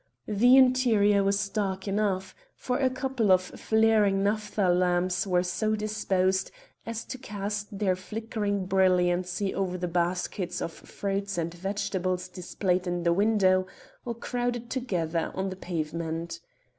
The 0.25 0.57
interior 0.57 1.23
was 1.23 1.47
dark 1.47 1.87
enough, 1.87 2.33
for 2.55 2.79
a 2.79 2.89
couple 2.89 3.31
of 3.31 3.39
flaring 3.39 4.23
naphtha 4.23 4.67
lamps 4.69 5.27
were 5.27 5.43
so 5.43 5.75
disposed 5.75 6.49
as 6.87 7.05
to 7.05 7.19
cast 7.19 7.77
their 7.77 7.95
flickering 7.95 8.65
brilliancy 8.65 9.53
over 9.53 9.77
the 9.77 9.87
baskets 9.87 10.59
of 10.59 10.71
fruits 10.73 11.37
and 11.37 11.53
vegetables 11.53 12.29
displayed 12.29 12.87
in 12.87 13.03
the 13.03 13.13
window 13.13 13.67
or 14.03 14.15
crowded 14.15 14.71
together 14.71 15.31
on 15.35 15.51
the 15.51 15.55
pavement. 15.55 16.39